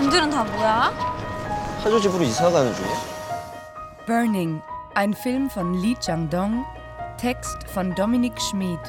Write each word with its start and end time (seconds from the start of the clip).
짐들은 0.00 0.30
다 0.30 0.44
뭐야? 0.44 0.90
하조 1.82 2.00
집으로 2.00 2.24
이사 2.24 2.50
가는 2.50 2.74
중이야? 2.74 3.10
Burning, 4.06 4.62
ein 4.94 5.12
Film 5.14 5.50
von 5.50 5.74
Lee 5.74 5.94
Chang-dong, 6.00 6.64
Text 7.18 7.68
von 7.68 7.94
Dominik 7.94 8.40
Schmid. 8.40 8.80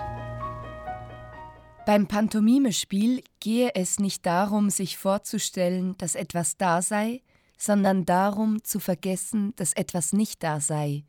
Beim 1.86 2.07
Pantomimespiel 2.07 3.23
gehe 3.39 3.71
es 3.75 4.00
nicht 4.00 4.25
darum, 4.25 4.70
sich 4.70 4.98
vorzustellen, 4.98 5.98
dass 5.98 6.16
etwas 6.16 6.55
da 6.55 6.82
sei, 6.82 7.21
sondern 7.57 8.05
darum 8.05 8.63
zu 8.63 8.79
vergessen, 8.79 9.54
dass 9.57 9.73
etwas 9.73 10.13
nicht 10.13 10.41
da 10.41 10.59
sei, 10.59 11.04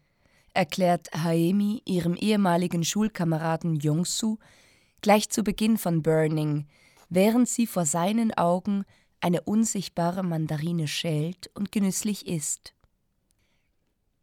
erklärt 0.53 1.09
Haemi 1.15 1.83
ihrem 1.85 2.15
ehemaligen 2.15 2.85
Schulkameraden 2.85 3.77
Yongsu 3.77 4.39
gleich 5.01 5.31
zu 5.31 5.45
Beginn 5.45 5.79
von 5.79 6.03
Burning, 6.03 6.67
während 7.09 7.49
sie 7.49 7.67
vor 7.67 7.87
seinen 7.87 8.33
Augen 8.35 8.85
eine 9.22 9.42
unsichtbare 9.42 10.24
Mandarine 10.24 10.88
schält 10.88 11.50
und 11.54 11.72
genüsslich 11.72 12.28
isst. 12.28 12.74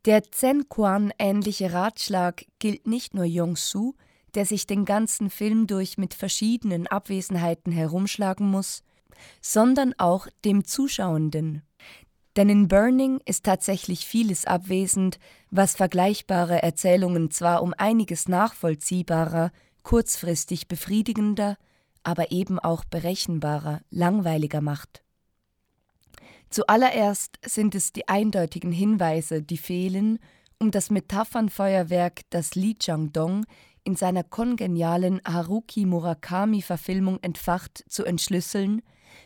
Der 0.04 0.22
Zen-Quan-ähnliche 0.30 1.72
Ratschlag 1.72 2.44
gilt 2.58 2.86
nicht 2.86 3.14
nur 3.14 3.24
Yong-Su, 3.24 3.94
der 4.34 4.44
sich 4.44 4.66
den 4.66 4.84
ganzen 4.84 5.30
Film 5.30 5.66
durch 5.66 5.96
mit 5.96 6.12
verschiedenen 6.12 6.86
Abwesenheiten 6.86 7.72
herumschlagen 7.72 8.50
muss, 8.50 8.82
sondern 9.40 9.94
auch 9.98 10.26
dem 10.44 10.64
Zuschauenden. 10.64 11.62
Denn 12.36 12.48
in 12.48 12.68
Burning 12.68 13.20
ist 13.24 13.44
tatsächlich 13.44 14.06
vieles 14.06 14.44
abwesend, 14.44 15.18
was 15.50 15.76
vergleichbare 15.76 16.62
Erzählungen 16.62 17.30
zwar 17.30 17.62
um 17.62 17.72
einiges 17.78 18.28
nachvollziehbarer, 18.28 19.52
kurzfristig 19.84 20.66
befriedigender, 20.66 21.56
aber 22.04 22.30
eben 22.30 22.58
auch 22.58 22.84
berechenbarer, 22.84 23.80
langweiliger 23.90 24.60
macht. 24.60 25.02
Zuallererst 26.50 27.38
sind 27.44 27.74
es 27.74 27.92
die 27.92 28.06
eindeutigen 28.06 28.70
Hinweise, 28.70 29.42
die 29.42 29.58
fehlen, 29.58 30.20
um 30.60 30.70
das 30.70 30.90
Metaphernfeuerwerk, 30.90 32.20
das 32.30 32.54
Li 32.54 32.76
Chang-dong 32.76 33.44
in 33.82 33.96
seiner 33.96 34.22
kongenialen 34.22 35.20
Haruki 35.26 35.84
Murakami-Verfilmung 35.84 37.18
entfacht, 37.22 37.84
zu 37.88 38.04
entschlüsseln, 38.04 38.82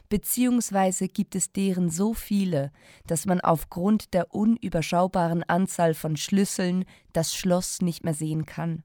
beziehungsweise 0.09 1.09
gibt 1.09 1.35
es 1.35 1.53
deren 1.53 1.91
so 1.91 2.15
viele, 2.15 2.73
dass 3.07 3.27
man 3.27 3.41
aufgrund 3.41 4.15
der 4.15 4.35
unüberschaubaren 4.35 5.43
Anzahl 5.45 5.95
von 5.95 6.17
Schlüsseln 6.17 6.85
das 7.13 7.35
Schloss 7.35 7.83
nicht 7.83 8.05
mehr 8.05 8.15
sehen 8.15 8.47
kann. 8.47 8.83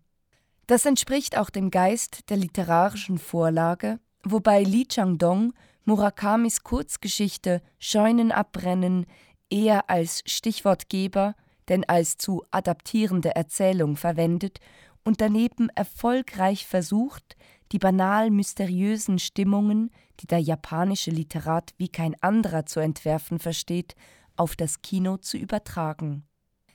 Das 0.68 0.86
entspricht 0.86 1.38
auch 1.38 1.50
dem 1.50 1.72
Geist 1.72 2.30
der 2.30 2.38
literarischen 2.38 3.18
Vorlage, 3.18 4.00
wobei 4.24 4.64
Li 4.64 4.86
Chang-dong 4.88 5.54
Murakamis 5.86 6.64
Kurzgeschichte 6.64 7.62
Scheunen 7.80 8.32
abbrennen 8.32 9.06
eher 9.50 9.90
als 9.90 10.24
Stichwortgeber 10.26 11.36
denn 11.70 11.84
als 11.86 12.18
zu 12.18 12.44
adaptierende 12.52 13.36
Erzählung 13.36 13.96
verwendet 13.96 14.60
und 15.04 15.22
daneben 15.22 15.70
erfolgreich 15.70 16.66
versucht, 16.66 17.36
die 17.72 17.80
banal 17.80 18.30
mysteriösen 18.30 19.20
Stimmungen, 19.20 19.90
die 20.20 20.28
der 20.28 20.40
japanische 20.40 21.12
Literat 21.12 21.74
wie 21.78 21.90
kein 21.90 22.16
anderer 22.22 22.66
zu 22.66 22.80
entwerfen 22.80 23.40
versteht, 23.40 23.96
auf 24.36 24.56
das 24.56 24.82
Kino 24.82 25.18
zu 25.18 25.38
übertragen. 25.38 26.26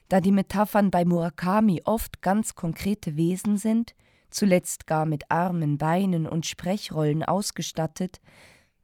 Da 0.08 0.20
die 0.20 0.32
Metaphern 0.32 0.90
bei 0.90 1.04
Murakami 1.04 1.82
oft 1.84 2.22
ganz 2.22 2.54
konkrete 2.54 3.16
Wesen 3.16 3.58
sind, 3.58 3.94
zuletzt 4.30 4.86
gar 4.86 5.06
mit 5.06 5.30
Armen, 5.30 5.78
Beinen 5.78 6.26
und 6.26 6.46
Sprechrollen 6.46 7.22
ausgestattet, 7.22 8.20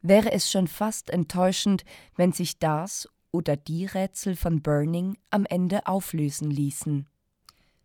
wäre 0.01 0.31
es 0.31 0.51
schon 0.51 0.67
fast 0.67 1.09
enttäuschend, 1.09 1.83
wenn 2.15 2.31
sich 2.31 2.59
das 2.59 3.09
oder 3.31 3.57
die 3.57 3.85
Rätsel 3.85 4.35
von 4.35 4.61
Burning 4.61 5.17
am 5.29 5.45
Ende 5.45 5.87
auflösen 5.87 6.51
ließen. 6.51 7.07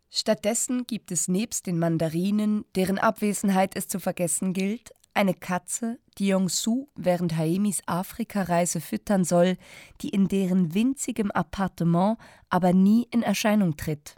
Stattdessen 0.09 0.85
gibt 0.85 1.11
es 1.11 1.27
nebst 1.27 1.67
den 1.67 1.79
Mandarinen, 1.79 2.65
deren 2.75 2.99
Abwesenheit 2.99 3.75
es 3.75 3.87
zu 3.87 3.99
vergessen 3.99 4.53
gilt, 4.53 4.91
eine 5.13 5.33
Katze, 5.33 5.99
die 6.17 6.27
Yong-Su 6.27 6.87
während 6.95 7.35
Haemis 7.35 7.81
Afrikareise 7.85 8.79
füttern 8.79 9.23
soll, 9.23 9.57
die 10.01 10.09
in 10.09 10.27
deren 10.27 10.73
winzigem 10.73 11.31
Appartement 11.31 12.17
aber 12.49 12.73
nie 12.73 13.07
in 13.11 13.21
Erscheinung 13.21 13.77
tritt. 13.77 14.15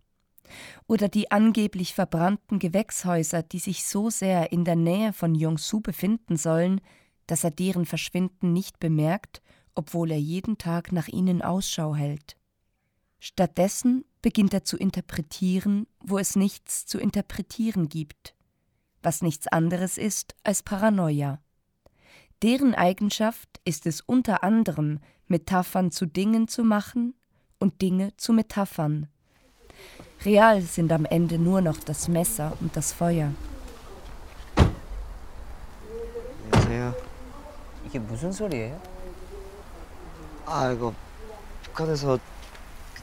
Oder 0.88 1.10
die 1.10 1.32
angeblich 1.32 1.94
verbrannten 1.94 2.60
Gewächshäuser, 2.60 3.42
die 3.42 3.60
sich 3.60 3.86
so 3.86 4.10
sehr 4.10 4.52
in 4.52 4.66
der 4.66 4.76
Nähe 4.76 5.14
von 5.14 5.34
Yong-Su 5.34 5.82
befinden 5.82 6.38
sollen, 6.38 6.80
dass 7.26 7.44
er 7.44 7.52
deren 7.52 7.86
Verschwinden 7.86 8.54
nicht 8.54 8.80
bemerkt, 8.80 9.42
obwohl 9.76 10.12
er 10.12 10.20
jeden 10.20 10.58
Tag 10.58 10.92
nach 10.92 11.08
ihnen 11.08 11.42
Ausschau 11.42 11.96
hält. 11.96 12.36
Stattdessen 13.20 14.06
beginnt 14.22 14.54
er 14.54 14.66
zu 14.66 14.78
interpretieren, 14.78 15.88
wo 16.02 16.20
es 16.20 16.36
nichts 16.36 16.86
zu 16.86 17.00
interpretieren 17.00 17.90
gibt 17.90 18.36
was 19.03 19.23
nichts 19.23 19.49
anderes 19.49 19.99
ist 19.99 20.35
als 20.45 20.63
Paranoia. 20.63 21.41
Deren 22.43 22.75
Eigenschaft 22.75 23.61
ist 23.65 23.87
es 23.87 24.01
unter 24.01 24.45
anderem, 24.45 25.01
Metaphern 25.27 25.91
zu 25.91 26.07
Dingen 26.07 26.49
zu 26.49 26.65
machen 26.65 27.15
und 27.59 27.83
Dinge 27.83 28.17
zu 28.17 28.33
Metaphern. 28.33 29.09
Real 30.25 30.61
sind 30.63 30.93
am 30.93 31.05
Ende 31.05 31.39
nur 31.39 31.61
noch 31.61 31.79
das 31.79 32.09
Messer 32.09 32.57
und 32.61 32.77
das 32.77 32.93
Feuer. 32.93 33.33
안녕하세요. 36.51 36.95
이게 37.87 37.99
무슨 37.99 38.33
소리예요? 38.33 38.81
아 40.47 40.71
이거 40.73 40.93
북한에서 41.63 42.19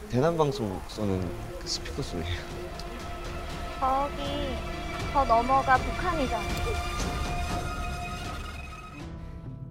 대남 0.09 0.37
방송 0.37 0.79
쏘는 0.87 1.21
그 1.59 1.67
스피커 1.67 2.01
소리예요. 2.01 2.41
거기 3.79 4.68
더 5.13 5.23
넘어가 5.25 5.77
북한이잖아. 5.77 6.45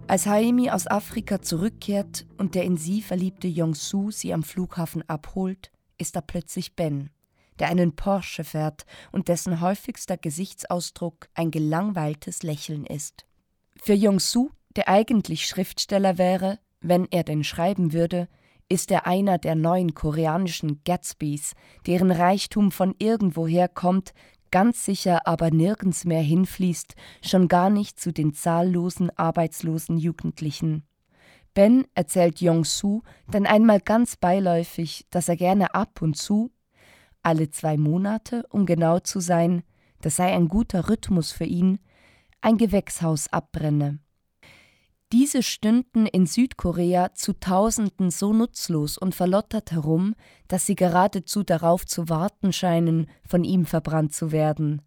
Als 0.07 0.27
Haemi 0.27 0.71
aus 0.71 0.87
Afrika 0.87 1.41
zurückkehrt 1.41 2.27
und 2.37 2.55
der 2.55 2.65
in 2.65 2.77
sie 2.77 3.01
verliebte 3.01 3.49
Yong-Su 3.49 4.11
sie 4.11 4.35
am 4.35 4.43
Flughafen 4.43 5.03
abholt, 5.09 5.71
ist 5.97 6.15
da 6.15 6.21
plötzlich 6.21 6.77
Ben, 6.77 7.11
der 7.59 7.69
einen 7.69 7.97
Porsche 7.97 8.45
fährt 8.45 8.85
und 9.13 9.29
dessen 9.29 9.61
häufigster 9.63 10.19
Gesichtsausdruck 10.19 11.29
ein 11.35 11.51
gelangweiltes 11.51 12.43
Lächeln 12.43 12.85
ist. 12.85 13.25
Für 13.77 13.95
Yong-Su, 13.95 14.51
der 14.77 14.89
eigentlich 14.89 15.47
Schriftsteller 15.47 16.19
wäre, 16.19 16.59
wenn 16.81 17.07
er 17.11 17.25
denn 17.25 17.43
schreiben 17.43 17.95
würde, 17.95 18.29
ist 18.69 18.91
er 18.91 19.07
einer 19.07 19.39
der 19.39 19.55
neuen 19.55 19.95
koreanischen 19.95 20.83
Gatsbys, 20.85 21.55
deren 21.87 22.11
Reichtum 22.11 22.73
von 22.73 22.95
irgendwoher 22.99 23.69
kommt, 23.69 24.13
ganz 24.52 24.86
sicher 24.86 25.28
aber 25.28 25.52
nirgends 25.52 26.06
mehr 26.06 26.22
hinfließt, 26.22 26.96
schon 27.24 27.48
gar 27.48 27.70
nicht 27.70 28.00
zu 28.00 28.12
den 28.12 28.34
zahllosen 28.34 29.10
arbeitslosen 29.18 29.98
Jugendlichen. 29.98 30.84
Ben 31.54 31.86
erzählt 31.96 32.42
Yong-Su 32.42 33.02
dann 33.32 33.46
einmal 33.46 33.80
ganz 33.80 34.16
beiläufig, 34.16 35.06
dass 35.10 35.30
er 35.30 35.36
gerne 35.36 35.74
ab 35.74 36.02
und 36.02 36.16
zu, 36.16 36.52
alle 37.22 37.50
zwei 37.50 37.78
Monate, 37.78 38.46
um 38.50 38.66
genau 38.66 39.00
zu 39.00 39.20
sein, 39.20 39.64
das 40.02 40.16
sei 40.16 40.34
ein 40.34 40.48
guter 40.48 40.90
Rhythmus 40.90 41.32
für 41.32 41.46
ihn, 41.46 41.80
ein 42.42 42.58
Gewächshaus 42.58 43.28
abbrenne. 43.28 44.00
Diese 45.12 45.42
stünden 45.42 46.06
in 46.06 46.28
Südkorea 46.28 47.16
zu 47.16 47.34
Tausenden 47.34 48.12
so 48.12 48.32
nutzlos 48.32 48.98
und 48.98 49.16
verlottert 49.16 49.72
herum, 49.72 50.14
dass 50.48 50.68
sie 50.68 50.76
geradezu 50.76 51.44
darauf 51.44 51.86
zu 51.88 52.10
warten 52.10 52.54
scheinen, 52.54 53.08
von 53.28 53.44
ihm 53.44 53.66
verbrannt 53.66 54.14
zu 54.14 54.32
werden. 54.32 54.84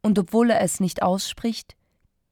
Und 0.00 0.18
obwohl 0.18 0.50
er 0.50 0.62
es 0.62 0.80
nicht 0.80 1.02
ausspricht, 1.02 1.76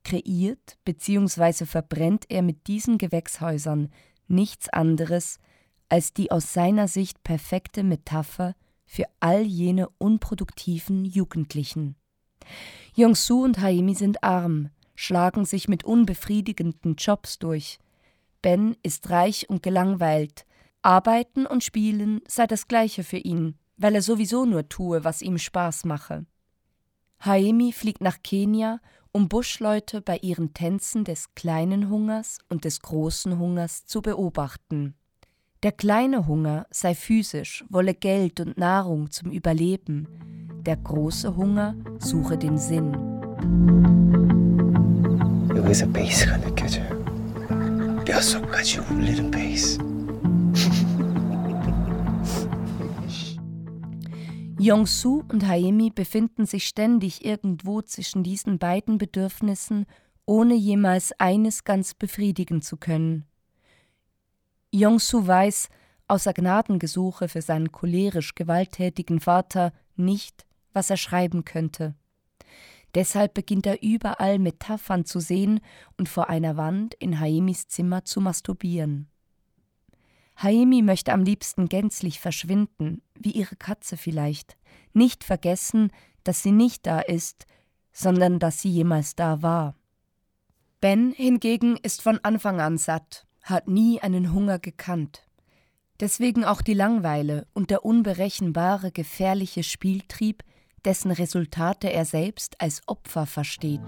kreiert 0.04 0.78
bzw. 0.86 1.66
verbrennt 1.66 2.24
er 2.30 2.40
mit 2.40 2.66
diesen 2.66 2.96
Gewächshäusern 2.96 3.90
nichts 4.26 4.70
anderes 4.70 5.38
als 5.90 6.14
die 6.14 6.30
aus 6.30 6.54
seiner 6.54 6.88
Sicht 6.88 7.22
perfekte 7.24 7.82
Metapher 7.82 8.54
für 8.86 9.04
all 9.18 9.42
jene 9.42 9.88
unproduktiven 9.98 11.04
Jugendlichen. 11.04 11.96
Yong-Su 12.94 13.44
und 13.44 13.60
Haimi 13.60 13.94
sind 13.94 14.22
arm, 14.24 14.70
schlagen 15.00 15.46
sich 15.46 15.66
mit 15.66 15.82
unbefriedigenden 15.82 16.96
Jobs 16.96 17.38
durch. 17.38 17.78
Ben 18.42 18.76
ist 18.82 19.08
reich 19.08 19.48
und 19.48 19.62
gelangweilt. 19.62 20.44
Arbeiten 20.82 21.46
und 21.46 21.64
Spielen 21.64 22.20
sei 22.28 22.46
das 22.46 22.68
gleiche 22.68 23.02
für 23.02 23.16
ihn, 23.16 23.56
weil 23.78 23.94
er 23.94 24.02
sowieso 24.02 24.44
nur 24.44 24.68
tue, 24.68 25.02
was 25.02 25.22
ihm 25.22 25.38
Spaß 25.38 25.86
mache. 25.86 26.26
Haemi 27.20 27.72
fliegt 27.72 28.02
nach 28.02 28.18
Kenia, 28.22 28.78
um 29.10 29.30
Buschleute 29.30 30.02
bei 30.02 30.18
ihren 30.18 30.52
Tänzen 30.52 31.04
des 31.04 31.34
kleinen 31.34 31.88
Hungers 31.88 32.38
und 32.50 32.66
des 32.66 32.82
großen 32.82 33.38
Hungers 33.38 33.86
zu 33.86 34.02
beobachten. 34.02 34.94
Der 35.62 35.72
kleine 35.72 36.26
Hunger 36.26 36.66
sei 36.70 36.94
physisch, 36.94 37.64
wolle 37.70 37.94
Geld 37.94 38.38
und 38.40 38.58
Nahrung 38.58 39.10
zum 39.10 39.30
Überleben. 39.30 40.60
Der 40.66 40.76
große 40.76 41.36
Hunger 41.36 41.74
suche 41.98 42.36
den 42.36 42.58
Sinn. 42.58 44.19
여기서 45.59 45.91
베이스가 45.91 46.37
느껴져요. 46.37 47.03
뼛속까지 48.05 48.79
울리는 48.79 49.31
베이스. 49.31 49.79
Yong-Su 54.57 55.23
und 55.31 55.45
Haemi 55.47 55.91
befinden 55.91 56.45
sich 56.45 56.67
ständig 56.67 57.23
irgendwo 57.23 57.81
zwischen 57.81 58.23
diesen 58.23 58.57
beiden 58.57 58.97
Bedürfnissen, 58.97 59.85
ohne 60.25 60.55
jemals 60.55 61.11
eines 61.19 61.65
ganz 61.65 61.93
befriedigen 61.93 62.61
zu 62.61 62.77
können. 62.77 63.25
Yong-Su 64.71 65.27
weiß, 65.27 65.69
außer 66.07 66.33
Gnadengesuche 66.33 67.27
für 67.27 67.41
seinen 67.41 67.71
cholerisch 67.71 68.33
gewalttätigen 68.33 69.19
Vater, 69.19 69.71
nicht, 69.95 70.45
was 70.73 70.89
er 70.89 70.97
schreiben 70.97 71.45
könnte. 71.45 71.95
Deshalb 72.94 73.34
beginnt 73.34 73.66
er 73.66 73.82
überall 73.82 74.38
Metaphern 74.38 75.04
zu 75.04 75.20
sehen 75.20 75.60
und 75.96 76.08
vor 76.08 76.28
einer 76.28 76.56
Wand 76.56 76.94
in 76.94 77.20
Haemis 77.20 77.68
Zimmer 77.68 78.04
zu 78.04 78.20
masturbieren. 78.20 79.08
Haemi 80.36 80.82
möchte 80.82 81.12
am 81.12 81.22
liebsten 81.22 81.68
gänzlich 81.68 82.18
verschwinden, 82.18 83.02
wie 83.14 83.32
ihre 83.32 83.56
Katze 83.56 83.96
vielleicht, 83.96 84.56
nicht 84.92 85.22
vergessen, 85.22 85.92
dass 86.24 86.42
sie 86.42 86.52
nicht 86.52 86.86
da 86.86 87.00
ist, 87.00 87.46
sondern 87.92 88.38
dass 88.38 88.62
sie 88.62 88.70
jemals 88.70 89.14
da 89.14 89.42
war. 89.42 89.76
Ben 90.80 91.12
hingegen 91.12 91.76
ist 91.76 92.00
von 92.00 92.18
Anfang 92.22 92.60
an 92.60 92.78
satt, 92.78 93.26
hat 93.42 93.68
nie 93.68 94.00
einen 94.00 94.32
Hunger 94.32 94.58
gekannt. 94.58 95.26
Deswegen 96.00 96.44
auch 96.44 96.62
die 96.62 96.74
Langeweile 96.74 97.46
und 97.52 97.68
der 97.68 97.84
unberechenbare, 97.84 98.90
gefährliche 98.90 99.62
Spieltrieb, 99.62 100.42
dessen 100.84 101.10
Resultate 101.10 101.92
er 101.92 102.04
selbst 102.04 102.60
als 102.60 102.82
Opfer 102.86 103.26
versteht. 103.26 103.80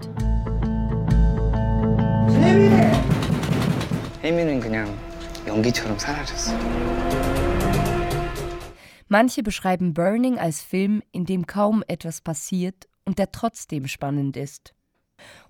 Manche 9.07 9.43
beschreiben 9.43 9.93
Burning 9.93 10.39
als 10.39 10.61
Film, 10.61 11.03
in 11.11 11.25
dem 11.25 11.45
kaum 11.45 11.83
etwas 11.87 12.21
passiert 12.21 12.87
und 13.05 13.19
der 13.19 13.31
trotzdem 13.31 13.87
spannend 13.87 14.37
ist. 14.37 14.73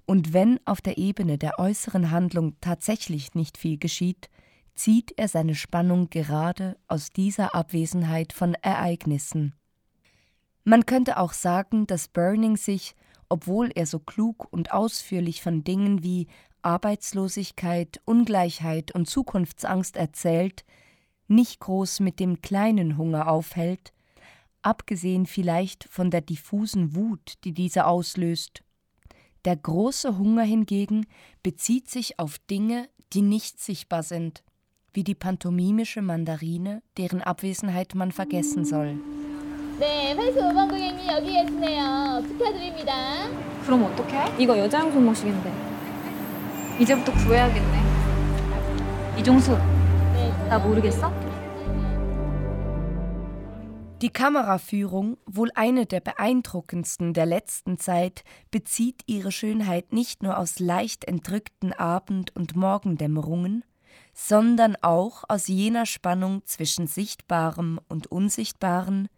Und 0.06 0.34
wenn 0.34 0.60
auf 0.66 0.82
der 0.82 0.98
Ebene 0.98 1.38
der 1.38 1.60
äußeren 1.60 2.12
Handlung 2.12 2.58
tatsächlich 2.60 3.36
nicht 3.36 3.58
viel 3.58 3.78
geschieht, 3.78 4.30
zieht 4.76 5.14
er 5.18 5.28
seine 5.28 5.56
Spannung 5.56 6.10
gerade 6.10 6.78
aus 6.88 7.12
dieser 7.12 7.56
Abwesenheit 7.56 8.34
von 8.34 8.56
Ereignissen. 8.56 9.54
Man 10.64 10.86
könnte 10.86 11.18
auch 11.18 11.34
sagen, 11.34 11.88
dass 11.88 12.08
Burning 12.08 12.56
sich, 12.56 12.96
obwohl 13.28 13.72
er 13.76 13.86
so 13.86 14.00
klug 14.00 14.48
und 14.52 14.72
ausführlich 14.72 15.42
von 15.42 15.64
Dingen 15.64 16.04
wie 16.04 16.28
Arbeitslosigkeit, 16.62 18.02
Ungleichheit 18.06 18.96
und 18.96 19.10
Zukunftsangst 19.10 19.98
erzählt, 19.98 20.64
nicht 21.28 21.60
groß 21.60 22.00
mit 22.00 22.20
dem 22.20 22.42
kleinen 22.42 22.98
Hunger 22.98 23.28
aufhält, 23.28 23.92
abgesehen 24.62 25.26
vielleicht 25.26 25.84
von 25.86 26.10
der 26.10 26.22
diffusen 26.22 26.96
Wut, 26.96 27.34
die 27.44 27.54
diese 27.54 27.86
auslöst. 27.86 28.64
Der 29.44 29.58
große 29.58 30.18
Hunger 30.18 30.44
hingegen 30.44 31.06
bezieht 31.42 31.90
sich 31.90 32.20
auf 32.20 32.40
Dinge, 32.40 32.88
die 33.12 33.22
nicht 33.22 33.60
sichtbar 33.60 34.04
sind, 34.04 34.44
wie 34.94 35.04
die 35.04 35.16
pantomimische 35.16 36.02
Mandarine, 36.02 36.82
deren 36.98 37.22
Abwesenheit 37.22 37.96
man 37.96 38.14
vergessen 38.14 38.64
soll. 38.64 38.98
네, 39.79 40.15
팔수 40.17 40.41
5번 40.41 40.71
고객님 40.71 41.07
여기 41.09 41.33
계시네요. 41.33 42.23
축하드립니다. 42.27 43.29
그럼 43.65 43.85
어떡해? 43.85 44.35
이거 44.39 44.59
여자용 44.59 44.93
손목시계인데. 44.93 45.53
이제부터 46.81 47.13
구해야겠네. 47.13 49.19
이종수, 49.19 49.57
나 50.49 50.59
모르겠어? 50.59 51.13
Die 54.01 54.11
Kameraführung, 54.11 55.17
wohl 55.27 55.51
eine 55.57 55.85
der 55.85 55.99
beeindruckendsten 55.99 57.15
der 57.15 57.27
letzten 57.27 57.79
Zeit, 57.79 58.23
bezieht 58.53 59.03
ihre 59.07 59.33
Schönheit 59.33 59.93
nicht 59.93 60.23
nur 60.23 60.39
aus 60.39 60.61
leicht 60.61 61.05
entrückten 61.05 61.73
Abend- 61.73 62.35
und 62.37 62.55
Morgendämmerungen, 62.55 63.65
sondern 64.15 64.77
auch 64.83 65.25
aus 65.29 65.49
jener 65.49 65.85
Spannung 65.85 66.43
zwischen 66.45 66.87
Sichtbarem 66.87 67.81
und 67.89 68.07
Unsichtbaren, 68.07 69.09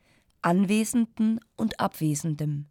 Anwesenden 0.45 1.39
und 1.56 1.80
Abwesendem. 1.80 2.68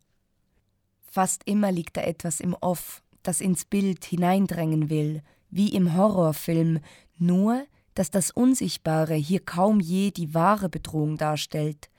Fast 1.01 1.43
immer 1.45 1.73
liegt 1.73 1.97
da 1.97 2.03
etwas 2.03 2.39
im 2.39 2.55
Off, 2.55 3.03
das 3.25 3.41
ins 3.41 3.65
Bild 3.65 4.05
hineindrängen 4.05 4.91
will, 4.91 5.23
wie 5.51 5.75
im 5.75 5.97
Horrorfilm, 5.97 6.79
nur 7.19 7.65
dass 7.95 8.13
das 8.13 8.31
Unsichtbare 8.31 9.15
hier 9.15 9.41
kaum 9.41 9.81
je 9.81 10.13
die 10.13 10.35
wahre 10.35 10.69
Bedrohung 10.69 11.17
darstellt. 11.17 11.91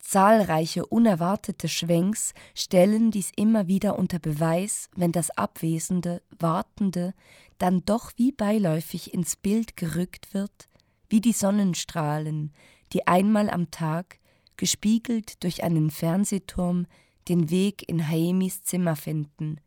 Zahlreiche 0.00 0.84
unerwartete 0.84 1.68
Schwenks 1.68 2.34
stellen 2.54 3.10
dies 3.10 3.30
immer 3.34 3.68
wieder 3.68 3.98
unter 3.98 4.18
Beweis, 4.18 4.90
wenn 4.96 5.12
das 5.12 5.30
Abwesende, 5.30 6.20
Wartende 6.38 7.14
dann 7.56 7.86
doch 7.86 8.12
wie 8.16 8.32
beiläufig 8.32 9.14
ins 9.14 9.36
Bild 9.36 9.78
gerückt 9.78 10.34
wird, 10.34 10.68
wie 11.08 11.22
die 11.22 11.32
Sonnenstrahlen, 11.32 12.52
die 12.92 13.06
einmal 13.06 13.48
am 13.48 13.70
Tag, 13.70 14.18
gespiegelt 14.56 15.42
durch 15.42 15.62
einen 15.62 15.90
Fernsehturm, 15.90 16.86
den 17.28 17.50
Weg 17.50 17.88
in 17.88 18.06
Haemis 18.08 18.62
Zimmer 18.62 18.96
finden. 18.96 19.60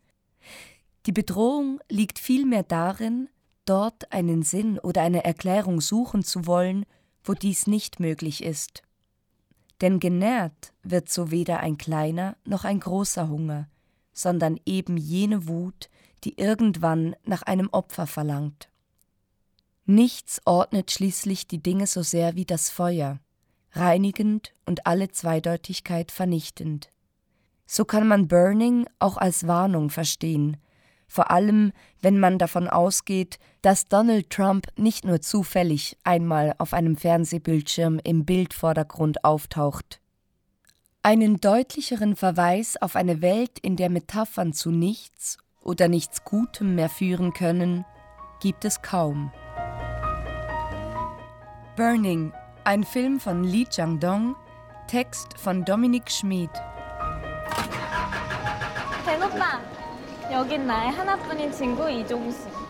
Die 1.05 1.11
Bedrohung 1.11 1.79
liegt 1.89 2.19
vielmehr 2.19 2.63
darin, 2.63 3.29
dort 3.65 4.11
einen 4.11 4.43
Sinn 4.43 4.79
oder 4.79 5.01
eine 5.01 5.23
Erklärung 5.23 5.81
suchen 5.81 6.23
zu 6.23 6.45
wollen, 6.45 6.85
wo 7.23 7.33
dies 7.33 7.67
nicht 7.67 7.99
möglich 7.99 8.43
ist. 8.43 8.83
Denn 9.81 9.99
genährt 9.99 10.73
wird 10.83 11.09
so 11.09 11.31
weder 11.31 11.59
ein 11.59 11.77
kleiner 11.77 12.37
noch 12.45 12.63
ein 12.63 12.79
großer 12.79 13.29
Hunger, 13.29 13.67
sondern 14.13 14.59
eben 14.65 14.97
jene 14.97 15.47
Wut, 15.47 15.89
die 16.23 16.39
irgendwann 16.39 17.15
nach 17.23 17.41
einem 17.41 17.69
Opfer 17.71 18.07
verlangt. 18.07 18.69
Nichts 19.85 20.41
ordnet 20.45 20.91
schließlich 20.91 21.47
die 21.47 21.61
Dinge 21.61 21.85
so 21.85 22.01
sehr 22.01 22.35
wie 22.35 22.45
das 22.45 22.69
Feuer, 22.69 23.19
reinigend 23.75 24.53
und 24.65 24.85
alle 24.87 25.09
Zweideutigkeit 25.09 26.11
vernichtend. 26.11 26.89
So 27.65 27.85
kann 27.85 28.07
man 28.07 28.27
Burning 28.27 28.87
auch 28.99 29.17
als 29.17 29.47
Warnung 29.47 29.89
verstehen, 29.89 30.57
vor 31.07 31.31
allem 31.31 31.71
wenn 32.01 32.19
man 32.19 32.37
davon 32.37 32.67
ausgeht, 32.67 33.39
dass 33.61 33.87
Donald 33.87 34.29
Trump 34.29 34.67
nicht 34.75 35.05
nur 35.05 35.21
zufällig 35.21 35.97
einmal 36.03 36.53
auf 36.57 36.73
einem 36.73 36.95
Fernsehbildschirm 36.95 37.99
im 38.03 38.25
Bildvordergrund 38.25 39.23
auftaucht. 39.23 40.01
Einen 41.01 41.39
deutlicheren 41.39 42.15
Verweis 42.15 42.77
auf 42.81 42.95
eine 42.95 43.21
Welt, 43.21 43.59
in 43.59 43.75
der 43.75 43.89
Metaphern 43.89 44.53
zu 44.53 44.71
nichts 44.71 45.37
oder 45.61 45.87
nichts 45.87 46.23
Gutem 46.23 46.75
mehr 46.75 46.89
führen 46.89 47.33
können, 47.33 47.85
gibt 48.41 48.65
es 48.65 48.81
kaum. 48.81 49.31
Burning, 51.75 52.31
ein 52.64 52.84
Film 52.84 53.18
von 53.20 53.44
Lee 53.44 53.64
Chang-dong, 53.64 54.36
Text 54.86 55.38
von 55.38 55.64
Dominik 55.64 56.10
Schmid. 56.10 56.50
벤 59.04 59.22
오빠, 59.22 59.60
여긴 60.30 60.66
나의 60.66 60.92
하나뿐인 60.92 61.52
친구 61.52 61.90
이종수. 61.90 62.63